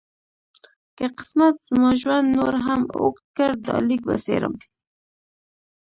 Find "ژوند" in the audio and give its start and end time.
2.01-2.27